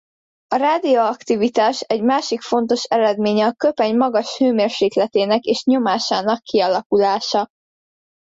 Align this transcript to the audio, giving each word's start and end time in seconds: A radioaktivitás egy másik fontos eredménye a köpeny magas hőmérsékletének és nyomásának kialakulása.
A 0.47 0.55
radioaktivitás 0.57 1.81
egy 1.81 2.03
másik 2.03 2.41
fontos 2.41 2.83
eredménye 2.83 3.45
a 3.45 3.51
köpeny 3.53 3.95
magas 3.97 4.37
hőmérsékletének 4.37 5.43
és 5.43 5.63
nyomásának 5.63 6.41
kialakulása. 6.43 7.49